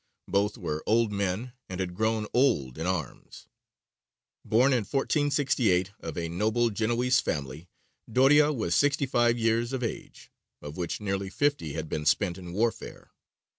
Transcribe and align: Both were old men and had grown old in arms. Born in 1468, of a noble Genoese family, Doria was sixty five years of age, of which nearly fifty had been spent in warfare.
Both 0.27 0.57
were 0.57 0.81
old 0.87 1.11
men 1.11 1.53
and 1.69 1.79
had 1.79 1.93
grown 1.93 2.25
old 2.33 2.79
in 2.79 2.87
arms. 2.87 3.45
Born 4.43 4.73
in 4.73 4.79
1468, 4.79 5.91
of 5.99 6.17
a 6.17 6.27
noble 6.27 6.71
Genoese 6.71 7.19
family, 7.19 7.69
Doria 8.11 8.51
was 8.51 8.73
sixty 8.73 9.05
five 9.05 9.37
years 9.37 9.73
of 9.73 9.83
age, 9.83 10.31
of 10.59 10.75
which 10.75 11.01
nearly 11.01 11.29
fifty 11.29 11.73
had 11.73 11.87
been 11.87 12.07
spent 12.07 12.39
in 12.39 12.51
warfare. 12.51 13.11